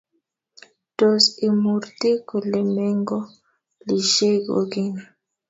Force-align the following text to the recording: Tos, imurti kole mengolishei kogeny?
Tos, 0.97 1.23
imurti 1.47 2.09
kole 2.27 2.59
mengolishei 2.75 4.37
kogeny? 4.45 4.95